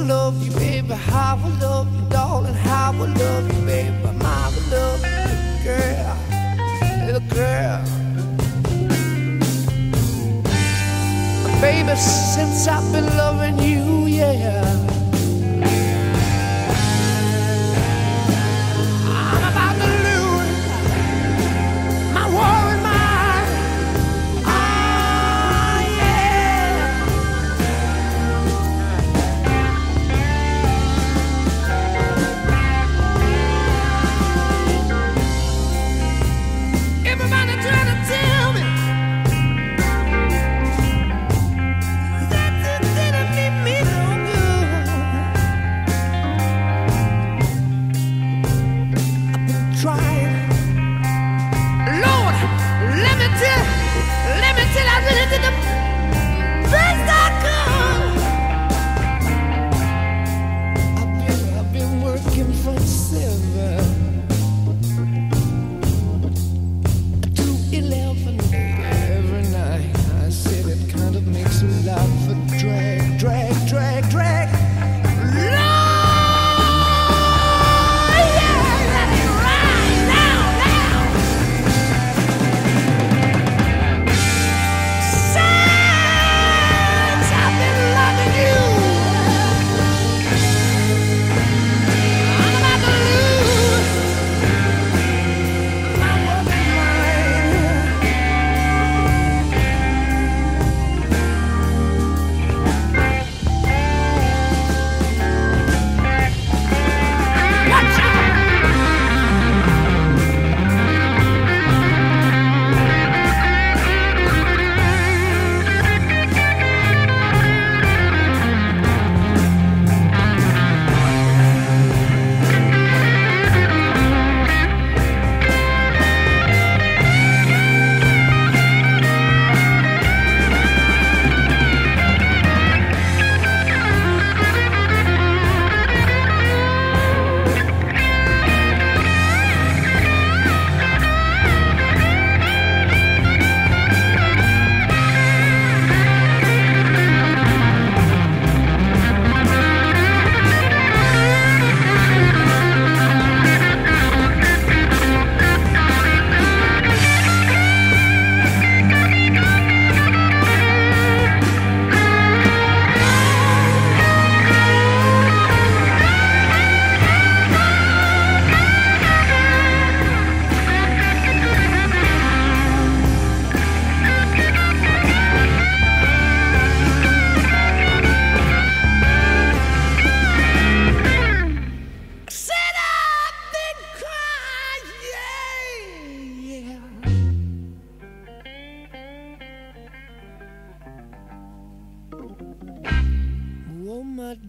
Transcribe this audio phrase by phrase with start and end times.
[0.00, 0.94] will love you, baby.
[0.94, 2.54] How I will love you, darling.
[2.54, 3.96] How I will love you, baby.
[4.04, 6.16] I will love you, girl.
[7.06, 7.84] Little girl.
[11.60, 13.89] Baby, since I've been loving you.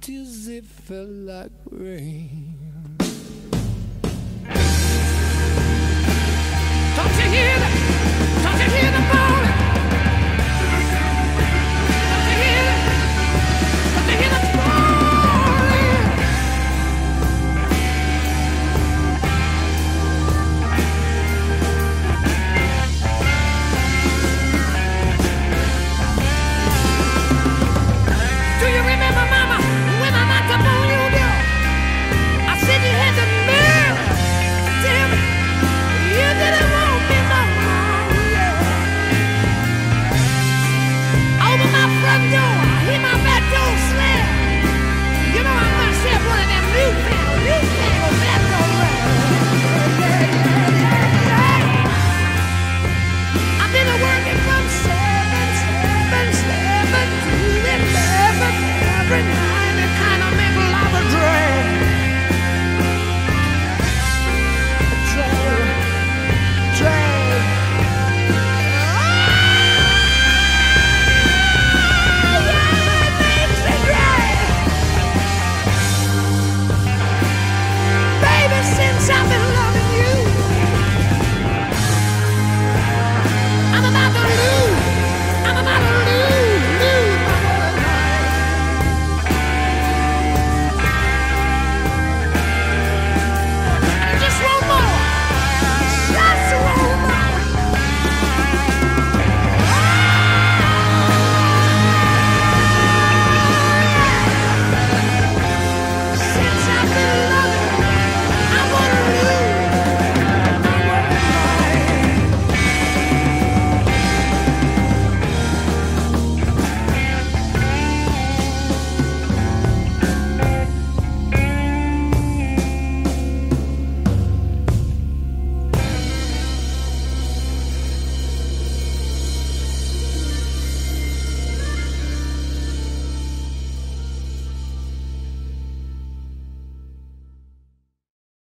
[0.00, 2.65] tears, it fell like rain.